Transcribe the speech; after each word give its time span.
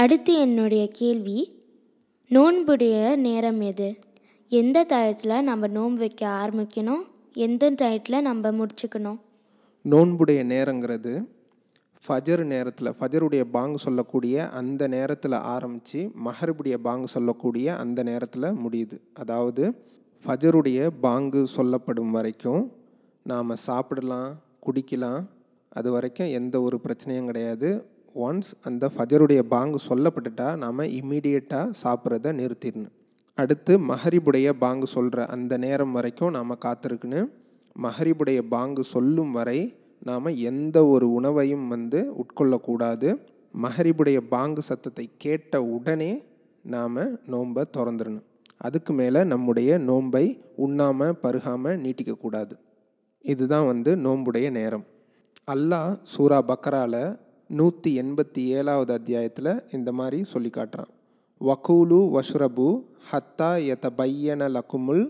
அடுத்து 0.00 0.38
என்னுடைய 0.38 0.88
கேள்வி 0.88 1.62
நோன்புடைய 2.28 3.16
நேரம் 3.16 3.60
எது? 3.60 3.96
எந்த 4.48 4.86
டயத்தில் 4.88 5.40
நம்ம 5.40 5.66
நோன்பு 5.66 5.98
வைக்க 5.98 6.26
ஆரம்பிக்கணும்? 6.26 7.02
எந்த 7.34 7.70
டயத்தில் 7.70 8.20
நம்ம 8.20 8.50
முடிச்சுக்கணும்? 8.50 9.18
நோன்புடைய 9.82 10.44
நேரங்கிறது 10.44 11.24
ஃபஜர் 12.08 12.44
நேரத்தில் 12.44 12.94
ஃபஜருடைய 13.00 13.44
பாங்கு 13.44 13.78
சொல்லக்கூடிய 13.78 14.48
அந்த 14.48 14.86
நேரத்தில் 14.86 15.32
ஆரம்பித்து 15.32 16.10
மஹரிபுடைய 16.26 16.74
பாங்கு 16.74 17.08
சொல்லக்கூடிய 17.08 17.76
அந்த 17.76 18.02
நேரத்தில் 18.02 18.42
முடியுது. 18.42 18.98
அதாவது 19.14 19.74
ஃபஜருடைய 20.26 20.88
பாங்கு 21.00 21.46
சொல்லப்படும் 21.46 22.10
வரைக்கும் 22.10 22.72
நாம் 23.22 23.56
சாப்பிடலாம் 23.56 24.40
குடிக்கலாம். 24.66 25.22
அது 25.68 25.90
வரைக்கும் 25.90 26.26
எந்த 26.26 26.60
ஒரு 26.60 26.80
பிரச்சனையும் 26.84 27.24
கிடையாது. 27.24 27.89
ஒன்ஸ் 28.14 28.50
அந்த 28.62 28.90
ஃபஜருடைய 28.96 29.38
பாங்கு 29.38 29.78
சொல்லப்பட்டுட்டா 29.88 30.56
நாம் 30.56 30.78
இம்மீடியட்டாக 30.78 31.72
சாப்பிட்றத 31.82 32.32
நிறுத்திடணும். 32.40 32.94
அடுத்து 33.34 33.78
மஹரிபுடைய 33.78 34.52
பாங்கு 34.52 34.86
சொல்கிற 34.86 35.26
அந்த 35.26 35.56
நேரம் 35.56 35.92
வரைக்கும் 35.92 36.30
நாம் 36.30 36.62
காத்திருக்குன்னு 36.64 37.20
மஹரிபுடைய 37.82 38.40
பாங்கு 38.48 38.84
சொல்லும் 38.84 39.32
வரை 39.32 39.76
நாம் 40.02 40.24
எந்த 40.24 40.86
ஒரு 40.86 41.12
உணவையும் 41.12 41.68
வந்து 41.68 42.12
உட்கொள்ளக்கூடாது. 42.12 43.16
மஹரிபுடைய 43.62 44.16
பாங்கு 44.16 44.62
சத்தத்தை 44.62 45.10
கேட்ட 45.18 45.62
உடனே 45.62 46.22
நாம் 46.62 46.98
நோன்பை 47.26 47.64
திறந்துடணும். 47.76 48.26
அதுக்கு 48.56 48.92
மேலே 48.92 49.24
நம்முடைய 49.24 49.78
நோன்பை 49.78 50.38
உண்ணாமல் 50.56 51.18
பருகாமல் 51.22 51.80
நீட்டிக்கக்கூடாது. 51.84 52.52
இதுதான் 53.22 53.66
வந்து 53.66 53.96
நோன்புடைய 53.96 54.50
நேரம். 54.50 54.84
அல்லாஹ் 55.50 55.96
சூரா 56.02 56.42
பக்கரால 56.42 57.18
நூற்றி 57.58 57.90
எண்பத்தி 58.00 58.42
ஏழாவது 58.56 58.92
அத்தியாயத்தில் 58.92 59.62
இந்த 59.72 59.92
மாதிரி 59.92 60.24
சொல்லி 60.24 60.50
காட்டுறான். 60.56 60.90
வக்கூலு 61.40 61.98
வஷ்ரபு 62.16 62.66
ஹத்தா 63.08 63.48
எத 63.66 63.90
பையன 63.96 64.48
லக்குமுல் 64.56 65.02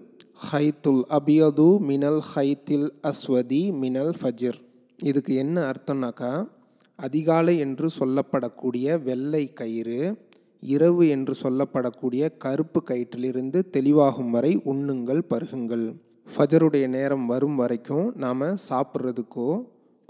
ஹைத்துல் 0.52 1.02
அபியது 1.16 1.66
மினல் 1.80 2.22
ஹைத்தில் 2.34 2.86
அஸ்வதி 3.02 3.72
மினல் 3.72 4.12
ஃபஜிர். 4.20 4.58
இதுக்கு 5.02 5.34
என்ன 5.34 5.70
அர்த்தம்னாக்கா 5.70 6.46
அதிகாலை 6.96 7.58
என்று 7.58 7.88
சொல்லப்படக்கூடிய 7.98 9.02
வெள்ளை 9.02 9.52
கயிறு 9.52 10.00
இரவு 10.60 11.08
என்று 11.08 11.34
சொல்லப்படக்கூடிய 11.42 12.30
கருப்பு 12.36 12.82
கயிற்றிலிருந்து 12.90 13.60
தெளிவாகும் 13.76 14.30
வரை 14.30 14.54
உண்ணுங்கள் 14.64 15.22
பருகுங்கள். 15.28 15.86
ஃபஜருடைய 16.36 16.88
நேரம் 16.88 17.26
வரும் 17.26 17.56
வரைக்கும் 17.56 18.12
நாம் 18.16 18.46
சாப்பிட்றதுக்கோ 18.70 19.50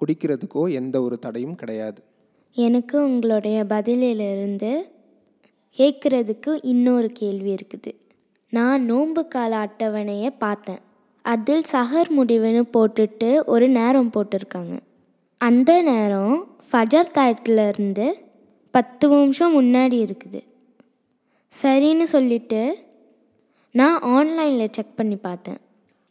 குடிக்கிறதுக்கோ 0.00 0.62
எந்த 0.72 1.02
ஒரு 1.02 1.18
தடையும் 1.18 1.54
கிடையாது. 1.54 2.00
எனக்கு 2.52 3.04
உங்களுடைய 3.04 3.64
பதிலிலிருந்து 3.68 4.82
கேட்குறதுக்கு 5.76 6.58
இன்னொரு 6.62 7.10
கேள்வி 7.12 7.54
இருக்குது. 7.54 7.92
நான் 8.50 8.84
நோன்பு 8.84 9.28
கால 9.28 9.56
அட்டவணையை 9.56 10.34
பார்த்தேன். 10.38 10.78
அதில் 11.22 11.62
சஹர் 11.72 12.10
முடிவுன்னு 12.18 12.62
போட்டுட்டு 12.72 13.44
ஒரு 13.44 13.68
நேரம் 13.68 14.10
போட்டிருக்காங்க. 14.16 14.80
அந்த 15.38 15.82
நேரம் 15.82 16.48
ஃபஜர் 16.72 17.10
தாயத்துலேருந்து 17.18 18.12
பத்து 18.70 19.08
நிமிஷம் 19.08 19.60
முன்னாடி 19.60 20.06
இருக்குது. 20.06 20.42
சரின்னு 21.62 22.02
சொல்லிட்டு 22.02 22.78
நான் 23.72 24.00
ஆன்லைனில் 24.00 24.72
செக் 24.72 24.96
பண்ணி 24.96 25.16
பார்த்தேன். 25.16 25.58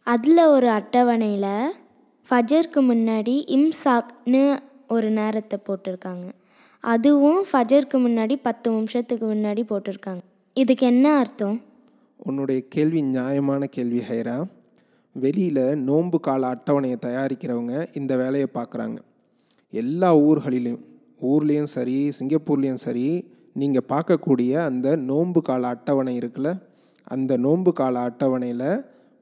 அதில் 0.04 0.38
ஒரு 0.38 0.70
அட்டவணையில் 0.70 1.72
ஃபஜருக்கு 2.30 2.76
முன்னாடி 2.76 3.36
இம்சாக்னு 3.58 4.60
ஒரு 4.90 5.10
நேரத்தை 5.10 5.58
போட்டிருக்காங்க. 5.68 6.28
அதுவும் 6.84 7.42
ஃபஜருக்கு 7.50 7.98
முன்னாடி 7.98 8.36
பத்து 8.42 8.68
நிமிஷத்துக்கு 8.72 9.26
முன்னாடி 9.34 9.64
போட்டிருக்காங்க. 9.70 10.24
இதுக்கு 10.54 10.86
என்ன 10.88 11.18
அர்த்தம்? 11.18 11.58
உன்னுடைய 12.18 12.62
கேள்வி 12.68 13.02
நியாயமான 13.02 13.66
கேள்வி 13.66 14.02
ஹைரா. 14.10 14.38
வெளியில் 15.16 15.64
நோன்பு 15.78 16.20
கால 16.20 16.52
அட்டவணையை 16.54 16.98
தயாரிக்கிறவங்க 17.06 17.74
இந்த 17.94 18.14
வேலையை 18.18 18.48
பார்க்குறாங்க. 18.54 18.98
எல்லா 19.74 20.10
ஊர்களிலும் 20.18 20.80
ஊர்லேயும் 21.22 21.72
சரி 21.76 21.98
சிங்கப்பூர்லேயும் 22.20 22.84
சரி 22.86 23.08
நீங்கள் 23.54 23.88
பார்க்கக்கூடிய 23.90 24.52
அந்த 24.66 24.96
நோன்பு 25.10 25.42
கால 25.42 25.68
அட்டவணை 25.68 26.14
இருக்குல்ல 26.18 26.52
அந்த 27.08 27.38
நோன்பு 27.38 27.72
கால 27.74 28.00
அட்டவணையில் 28.00 28.70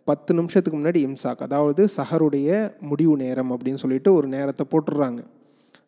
பத்து 0.08 0.31
நிமிஷத்துக்கு 0.34 0.80
முன்னாடி 0.80 1.00
இம்சாக் 1.08 1.46
அதாவது 1.47 1.88
சஹருடைய 1.97 2.50
முடிவு 2.80 3.16
நேரம் 3.18 3.52
அப்படின்னு 3.52 3.81
சொல்லிட்டு 3.84 4.14
ஒரு 4.14 4.28
நேரத்தை 4.28 4.66
போட்டுடுறாங்க. 4.72 5.22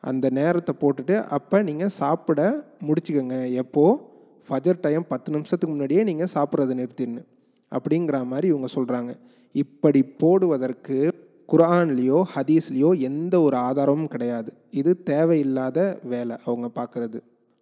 அந்த 0.03 0.29
நேரத்தை 0.29 0.75
போட்டுட்டு 0.79 1.15
அப்போ 1.27 1.61
நீங்கள் 1.61 1.95
சாப்பிட 2.01 2.41
முடிச்சுக்கோங்க. 2.87 3.37
எப்போது 3.53 4.01
ஃபஜர் 4.47 4.79
டைம் 4.81 5.03
பத்து 5.07 5.29
நிமிஷத்துக்கு 5.31 5.73
முன்னாடியே 5.75 6.03
நீங்கள் 6.03 6.31
சாப்பிட்றத 6.33 6.75
நிறுத்தின்னு. 6.81 7.21
அப்படிங்கிற 7.71 8.25
மாதிரி 8.25 8.47
இவங்க 8.47 8.67
சொல்கிறாங்க 8.75 9.11
இப்படி 9.51 10.03
போடுவதற்கு 10.03 10.97
குரான்லேயோ 11.49 12.19
ஹதீஸ்லேயோ 12.35 12.89
எந்த 12.99 13.35
ஒரு 13.41 13.57
ஆதாரமும் 13.57 14.07
கிடையாது. 14.07 14.51
இது 14.71 14.91
தேவையில்லாத 15.03 15.99
வேலை 16.03 16.35
அவங்க 16.45 16.67
பார்க்குறது 16.75 17.19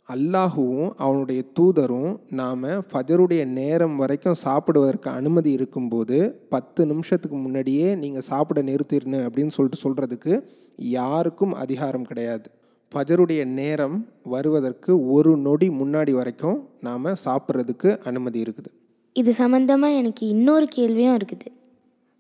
அல்லாஹுவும் 0.10 0.90
அவனுடைய 1.06 1.42
தூதரும் 1.58 2.12
நாம் 2.40 2.62
ஃபஜருடைய 2.90 3.42
நேரம் 3.46 3.96
வரைக்கும் 4.02 4.38
சாப்பிடுவதற்கு 4.44 5.10
அனுமதி 5.20 5.52
இருக்கும்போது 5.58 6.18
பத்து 6.54 6.82
நிமிஷத்துக்கு 6.86 7.38
முன்னாடியே 7.38 7.88
நீங்கள் 8.04 8.26
சாப்பிட 8.28 8.62
நிறுத்திடணும் 8.62 9.26
அப்படின்னு 9.28 9.56
சொல்லிட்டு 9.56 9.80
சொல்கிறதுக்கு 9.86 10.34
யாருக்கும் 10.78 11.54
அதிகாரம் 11.64 12.06
கிடையாது. 12.10 12.48
ஃபஜருடைய 12.92 13.42
நேரம் 13.60 13.98
வருவதற்கு 14.34 14.92
ஒரு 15.16 15.32
நொடி 15.38 15.68
முன்னாடி 15.80 16.12
வரைக்கும் 16.12 16.60
நாம் 16.88 17.10
சாப்பிட்றதுக்கு 17.26 17.92
அனுமதி 18.12 18.40
இருக்குது. 18.46 18.70
இது 19.16 19.34
சம்மந்தமாக 19.40 20.00
எனக்கு 20.02 20.24
இன்னொரு 20.28 20.68
கேள்வியும் 20.78 21.18
இருக்குது. 21.20 21.50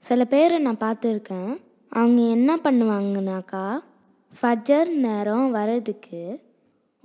சில 0.03 0.25
பேரை 0.25 0.57
நான் 0.59 0.83
பார்த்துருக்கேன். 0.83 1.53
அவங்க 1.91 2.21
என்ன 2.35 2.59
பண்ணுவாங்கனாக்கா 2.65 3.63
ஃபஜர் 4.33 4.91
நேரம் 5.05 5.47
வர்றதுக்கு 5.51 6.21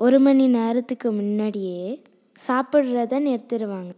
ஒரு 0.03 0.19
மணி 0.21 0.47
நேரத்துக்கு 0.47 1.13
முன்னாடியே 1.13 2.03
சாப்பிட்றத 2.47 3.15
நிறுத்திடுவாங்க. 3.27 3.93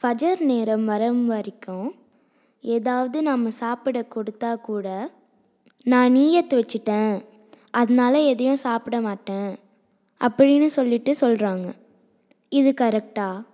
ஃபஜர் 0.00 0.40
நேரம் 0.40 0.84
வரும் 0.84 1.26
வரைக்கும் 1.26 1.92
ஏதாவது 2.60 3.22
நம்ம 3.22 3.50
சாப்பிட 3.50 4.04
கொடுத்தா 4.14 4.60
கூட 4.60 5.10
நான் 5.84 6.16
நீயத்து 6.16 6.62
வச்சிட்டேன். 6.62 7.24
அதனால 7.70 8.20
எதையும் 8.20 8.56
சாப்பிட 8.56 9.00
மாட்டேன். 9.00 9.50
அப்படின்னு 10.20 10.66
சொல்லிட்டு 10.66 11.12
சொல்கிறாங்க 11.20 11.72
இது 12.48 12.74
கரெக்டா? 12.80 13.44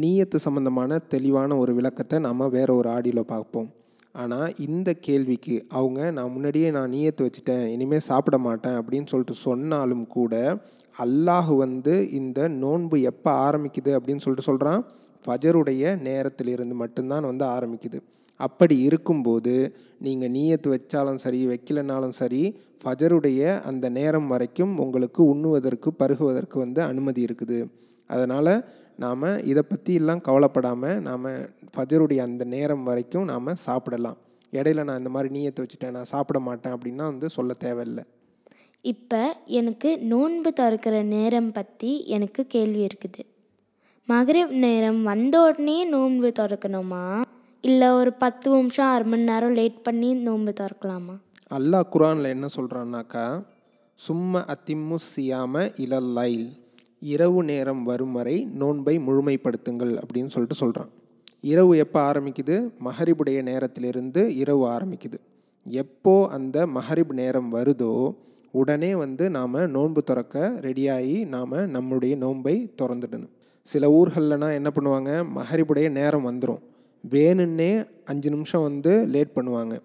நீயத்து 0.00 0.36
சம்பந்தமான 0.36 0.98
தெளிவான 0.98 1.56
ஒரு 1.56 1.74
விளக்கத்தை 1.74 2.18
நாம் 2.18 2.50
வேற 2.50 2.74
ஒரு 2.74 2.90
ஆடியோவில் 2.90 3.30
பார்ப்போம். 3.34 3.70
ஆனால் 4.14 4.54
இந்த 4.66 4.90
கேள்விக்கு 5.06 5.56
அவங்க 5.70 6.10
நான் 6.10 6.32
முன்னாடியே 6.34 6.68
நான் 6.70 6.92
நீயத்து 6.94 7.26
வச்சுட்டேன் 7.26 7.66
இனிமேல் 7.74 8.08
சாப்பிட 8.10 8.38
மாட்டேன் 8.38 8.78
அப்படின்னு 8.80 9.10
சொல்லிட்டு 9.12 9.36
சொன்னாலும் 9.46 10.06
கூட 10.16 10.34
அல்லாஹ் 10.96 11.52
வந்து 11.64 11.94
இந்த 12.20 12.48
நோன்பு 12.62 12.96
எப்போ 13.10 13.30
ஆரம்பிக்குது 13.46 13.92
அப்படின்னு 13.98 14.22
சொல்லிட்டு 14.24 14.48
சொல்கிறான் 14.50 14.82
ஃபஜருடைய 15.24 15.92
நேரத்திலிருந்து 16.08 16.76
மட்டும்தான் 16.82 17.28
வந்து 17.30 17.44
ஆரம்பிக்குது. 17.56 17.98
அப்படி 18.40 18.76
இருக்கும்போது 18.88 19.54
நீங்கள் 20.06 20.32
நீயத்து 20.36 20.68
வச்சாலும் 20.74 21.22
சரி 21.24 21.40
வைக்கலனாலும் 21.46 22.14
சரி 22.20 22.42
ஃபஜருடைய 22.82 23.40
அந்த 23.70 23.86
நேரம் 23.98 24.28
வரைக்கும் 24.28 24.72
உங்களுக்கு 24.84 25.20
உண்ணுவதற்கு 25.32 25.90
பருகுவதற்கு 26.02 26.56
வந்து 26.58 26.80
அனுமதி 26.82 27.22
இருக்குது. 27.28 27.58
அதனால் 28.10 28.52
நாம் 29.02 29.26
இதை 29.50 29.62
பற்றி 29.68 29.92
எல்லாம் 30.00 30.22
கவலைப்படாமல் 30.28 31.00
நாம் 31.08 31.26
ஃபஜருடைய 31.74 32.20
அந்த 32.28 32.44
நேரம் 32.54 32.86
வரைக்கும் 32.88 33.28
நாம் 33.32 33.60
சாப்பிடலாம். 33.66 34.18
இடையில 34.58 34.84
நான் 34.88 35.00
இந்த 35.02 35.12
மாதிரி 35.14 35.28
நீயத்தை 35.36 35.62
வச்சுட்டேன் 35.64 35.96
நான் 35.96 36.12
சாப்பிட 36.14 36.38
மாட்டேன் 36.46 36.74
அப்படின்னா 36.76 37.04
வந்து 37.12 37.28
சொல்ல 37.36 37.52
தேவையில்லை. 37.66 38.04
இப்போ 38.84 39.22
எனக்கு 39.60 39.90
நோன்பு 40.12 40.50
திறக்கிற 40.60 40.96
நேரம் 41.16 41.50
பற்றி 41.58 41.90
எனக்கு 42.16 42.42
கேள்வி 42.54 42.82
இருக்குது. 42.88 43.22
மகரிப் 44.08 44.54
நேரம் 44.66 45.00
வந்த 45.10 45.34
உடனே 45.46 45.78
நோன்பு 45.94 46.28
திறக்கணுமா? 46.38 47.04
இல்லை 47.64 47.88
ஒரு 48.00 48.12
பத்து 48.22 48.48
நிமிஷம் 48.56 48.90
அரை 48.92 49.04
மணி 49.10 49.24
நேரம் 49.30 49.56
லேட் 49.58 49.82
பண்ணி 49.86 50.10
நோன்பு 50.28 50.52
திறக்கலாமா? 50.60 51.16
அல்லாஹ் 51.56 51.90
குரானில் 51.94 52.32
என்ன 52.36 52.46
சொல்கிறான்னாக்கா 52.56 53.26
சும்ம 54.00 54.42
அத்திம்மு 54.54 54.98
சியாம 55.10 55.64
இலல்லைல் 55.84 56.48
இரவு 57.00 57.44
நேரம் 57.44 57.82
வரும் 57.82 58.12
வரை 58.12 58.44
நோன்பை 58.44 58.98
முழுமைப்படுத்துங்கள் 58.98 59.92
அப்படின்னு 60.02 60.26
சொல்லிட்டு 60.26 60.54
சொல்கிறான் 60.54 60.88
இரவு 61.40 61.76
எப்போ 61.76 62.12
ஆரம்பிக்குது? 62.12 62.70
மஹரிபுடைய 62.84 63.42
நேரத்திலிருந்து 63.42 64.28
இரவு 64.28 64.68
ஆரம்பிக்குது. 64.68 65.18
எப்போ 65.64 66.28
அந்த 66.28 66.66
மஹரிப் 66.66 67.12
நேரம் 67.12 67.54
வருதோ 67.54 68.14
உடனே 68.50 68.94
வந்து 68.94 69.30
நாம் 69.30 69.70
நோன்பு 69.70 70.02
திறக்க 70.02 70.52
ரெடியாகி 70.60 71.26
நாம் 71.26 71.70
நம்முடைய 71.70 72.16
நோன்பை 72.16 72.74
திறந்துடணும். 72.82 73.30
சில 73.62 73.88
ஊர்கள்லனா 73.88 74.52
என்ன 74.52 74.70
பண்ணுவாங்க? 74.74 75.26
மஹரிபுடைய 75.36 75.90
நேரம் 75.90 76.26
வந்துடும் 76.26 76.62
வேணுன்னே 77.10 77.86
அஞ்சு 78.04 78.30
நிமிஷம் 78.30 78.62
வந்து 78.62 79.06
லேட் 79.06 79.34
பண்ணுவாங்க. 79.34 79.78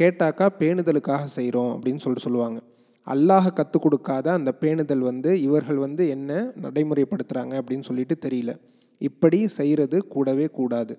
கேட்டாக்கா 0.00 0.48
பேணுதலுக்காக 0.58 1.24
செய்கிறோம் 1.24 1.70
அப்படின்னு 1.70 1.96
சொல்லிட்டு 1.96 2.26
சொல்லுவாங்க. 2.28 2.60
அல்லாஹ் 3.06 3.52
கற்றுக் 3.52 3.82
கொடுக்காத 3.82 4.32
அந்த 4.32 4.52
பேணுதல் 4.60 5.04
வந்து 5.10 5.42
இவர்கள் 5.42 5.76
வந்து 5.76 6.08
என்ன 6.08 6.52
நடைமுறைப்படுத்துகிறாங்க 6.62 7.54
அப்படின்னு 7.60 7.82
சொல்லிட்டு 7.82 8.16
தெரியல. 8.28 8.54
இப்படி 8.98 9.48
செய்கிறது 9.48 10.06
கூடவே 10.06 10.46
கூடாது. 10.46 10.98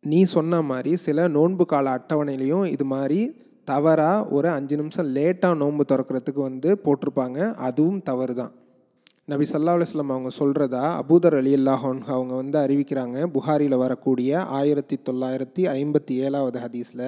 நீ 0.00 0.24
சொன்ன 0.24 0.62
மாதிரி 0.62 0.96
சில 0.96 1.28
நோன்பு 1.28 1.64
கால 1.66 1.90
அட்டவணையிலையும் 1.96 2.66
இது 2.66 2.84
மாதிரி 2.84 3.20
தவறாக 3.64 4.28
ஒரு 4.28 4.48
அஞ்சு 4.48 4.76
நிமிஷம் 4.76 5.14
லேட்டாக 5.14 5.56
நோன்பு 5.56 5.84
திறக்கிறதுக்கு 5.88 6.40
வந்து 6.40 6.78
போட்டிருப்பாங்க. 6.84 7.54
அதுவும் 7.54 8.02
தவறு 8.02 8.34
தான் 8.34 8.52
நபி 9.24 9.44
சல்லா 9.44 9.74
அலுவலாம் 9.76 10.14
அவங்க 10.14 10.30
சொல்கிறதா 10.38 10.84
அபூதர் 11.00 11.36
அலி 11.36 11.52
அல்லாஹன் 11.54 12.00
அவங்க 12.14 12.34
வந்து 12.34 12.58
அறிவிக்கிறாங்க. 12.58 13.26
புகாரியில் 13.26 13.76
வரக்கூடிய 13.76 14.40
ஆயிரத்தி 14.40 14.98
தொள்ளாயிரத்தி 15.10 15.64
ஐம்பத்தி 15.78 16.14
ஏழாவது 16.26 16.60
ஹதீஸில் 16.60 17.06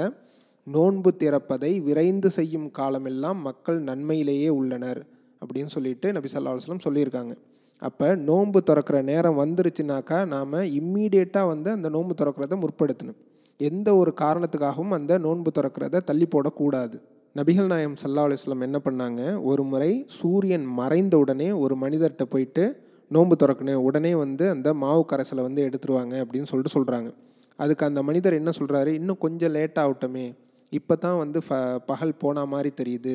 நோன்பு 0.66 1.10
திறப்பதை 1.18 1.70
விரைந்து 1.82 2.30
செய்யும் 2.30 2.70
காலமெல்லாம் 2.70 3.40
மக்கள் 3.40 3.78
நன்மையிலேயே 3.82 4.48
உள்ளனர் 4.48 5.00
அப்படின்னு 5.42 5.66
சொல்லிட்டு 5.66 6.12
நபி 6.12 6.28
சல்லா 6.32 6.52
அலுவலம் 6.52 6.84
சொல்லியிருக்காங்க. 6.84 7.32
அப்போ 7.78 8.14
நோன்பு 8.14 8.62
திறக்கிற 8.62 9.02
நேரம் 9.02 9.38
வந்துருச்சுனாக்கா 9.38 10.26
நாம் 10.26 10.52
இம்மீடியட்டாக 10.52 11.46
வந்து 11.46 11.70
அந்த 11.70 11.88
நோன்பு 11.88 12.14
திறக்கிறத 12.20 12.56
முற்படுத்தணும். 12.62 13.18
எந்த 13.60 13.96
ஒரு 13.96 14.14
காரணத்துக்காகவும் 14.20 14.90
அந்த 14.90 15.18
நோன்பு 15.18 15.50
திறக்கிறத 15.58 16.00
தள்ளி 16.00 16.28
போடக்கூடாது. 16.34 16.96
நபிகள் 17.36 17.66
நாயம் 17.66 17.96
சல்லா 18.02 18.24
அலுவலம் 18.26 18.64
என்ன 18.68 18.80
பண்ணாங்க? 18.84 19.42
ஒரு 19.42 19.62
முறை 19.62 20.06
சூரியன் 20.18 20.64
மறைந்த 20.64 21.18
உடனே 21.18 21.52
ஒரு 21.52 21.76
மனிதர்கிட்ட 21.76 22.22
போயிட்டு 22.22 22.64
நோன்பு 23.10 23.36
திறக்கணும் 23.42 23.82
உடனே 23.88 24.14
வந்து 24.14 24.48
அந்த 24.48 24.74
மாவு 24.74 25.04
கரைசலை 25.12 25.42
வந்து 25.42 25.62
எடுத்துருவாங்க 25.68 26.14
அப்படின்னு 26.24 26.50
சொல்லிட்டு 26.52 26.76
சொல்கிறாங்க 26.78 27.10
அதுக்கு 27.58 27.86
அந்த 27.86 28.02
மனிதர் 28.02 28.38
என்ன 28.38 28.50
சொல்கிறாரு 28.58 28.86
இன்னும் 28.86 29.18
கொஞ்சம் 29.18 29.50
லேட் 29.50 29.78
ஆகட்டுமே. 29.82 30.24
இப்போ 30.72 30.94
தான் 31.04 31.18
வந்து 31.18 31.38
ஃப 31.46 31.58
பகல் 31.90 32.12
போன 32.22 32.44
மாதிரி 32.52 32.70
தெரியுது. 32.80 33.14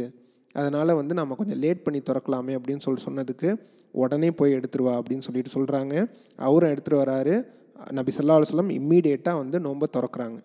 அதனால் 0.59 0.97
வந்து 0.99 1.13
நம்ம 1.19 1.35
கொஞ்சம் 1.39 1.59
லேட் 1.63 1.83
பண்ணி 1.85 1.99
திறக்கலாமே 2.09 2.53
அப்படின்னு 2.57 2.85
சொல்லி 2.85 3.01
சொன்னதுக்கு 3.07 3.49
உடனே 3.93 4.29
போய் 4.39 4.55
எடுத்துருவா 4.57 4.93
அப்படின்னு 4.99 5.25
சொல்லிட்டு 5.27 5.55
சொல்கிறாங்க 5.57 5.93
அவரும் 6.47 6.71
எடுத்துகிட்டு 6.73 7.03
வராரு. 7.03 7.35
நபி 7.97 8.11
சொல்லா 8.11 8.35
அலுவலம் 8.37 8.71
இம்மீடியேட்டாக 8.77 9.41
வந்து 9.41 9.57
நோன்பை 9.65 9.87
திறக்கிறாங்க. 9.97 10.39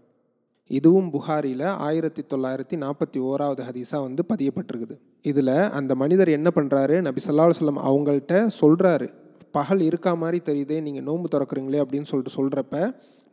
இதுவும் 0.70 1.10
புகாரியில் 1.14 1.66
ஆயிரத்தி 1.86 2.22
தொள்ளாயிரத்தி 2.32 2.76
நாற்பத்தி 2.84 3.18
ஓராவது 3.30 3.62
ஹதீஸாக 3.68 4.06
வந்து 4.06 4.22
பதியப்பட்டிருக்குது. 4.32 4.96
இதில் 5.30 5.56
அந்த 5.78 5.94
மனிதர் 5.94 6.30
என்ன 6.38 6.50
பண்ணுறாரு 6.54 6.96
நபி 7.08 7.20
சொல்லா 7.26 7.46
அலுவலம் 7.48 7.82
அவங்கள்ட்ட 7.88 8.46
சொல்கிறாரு 8.60 9.08
பகல் 9.52 9.80
இருக்கா 9.80 10.12
மாதிரி 10.14 10.38
தெரியுதே 10.46 10.80
நீங்கள் 10.80 11.06
நோன்பு 11.08 11.28
திறக்கிறீங்களே 11.34 11.82
அப்படின்னு 11.82 12.08
சொல்லிட்டு 12.10 12.36
சொல்கிறப்ப 12.36 12.76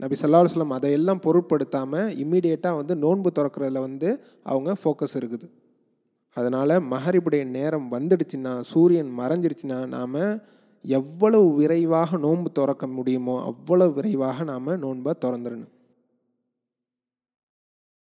நபி 0.01 0.15
சல்லா 0.19 0.39
அலுவலம் 0.41 0.75
அதையெல்லாம் 0.75 1.23
பொருட்படுத்தாமல் 1.25 2.11
இம்மீடியட்டாக 2.23 2.79
வந்து 2.79 2.93
நோன்பு 3.03 3.29
திறக்கிறதுல 3.37 3.81
வந்து 3.87 4.09
அவங்க 4.51 4.75
ஃபோக்கஸ் 4.81 5.15
இருக்குது. 5.19 5.47
அதனால் 6.35 6.73
மகரிபுடைய 6.93 7.43
நேரம் 7.57 7.87
வந்துடுச்சுன்னா 7.95 8.53
சூரியன் 8.71 9.11
மறைஞ்சிருச்சுன்னா 9.19 9.79
நாம் 9.95 10.17
எவ்வளவு 10.85 11.47
விரைவாக 11.55 12.17
நோன்பு 12.25 12.49
திறக்க 12.59 12.85
முடியுமோ 12.97 13.35
அவ்வளோ 13.49 13.87
விரைவாக 13.97 14.43
நாம் 14.51 14.71
நோன்பை 14.85 15.13
திறந்துடணும். 15.25 15.71